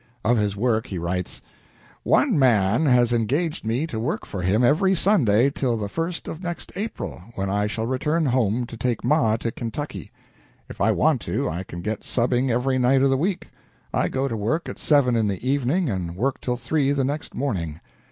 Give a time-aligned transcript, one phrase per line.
[0.25, 1.41] Of his work he writes:
[2.01, 6.41] "One man has engaged me to work for him every Sunday till the first of
[6.41, 10.09] next April, when I shall return home to take Ma to Ky....
[10.67, 13.51] If I want to, I can get subbing every night of the week.
[13.93, 17.35] I go to work at seven in the evening and work till three the next
[17.35, 17.79] morning.